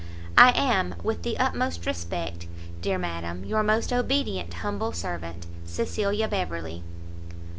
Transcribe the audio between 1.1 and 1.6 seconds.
the